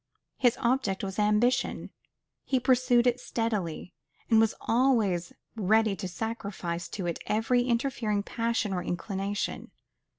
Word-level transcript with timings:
His 0.39 0.57
object 0.61 1.03
was 1.03 1.19
ambition: 1.19 1.91
he 2.43 2.59
pursued 2.59 3.05
it 3.05 3.19
steadily; 3.19 3.93
and 4.31 4.39
was 4.39 4.55
always 4.61 5.31
ready 5.55 5.95
to 5.97 6.07
sacrifice 6.07 6.87
to 6.87 7.05
it 7.05 7.19
every 7.27 7.65
interfering 7.65 8.23
passion 8.23 8.73
or 8.73 8.81
inclination. 8.81 9.69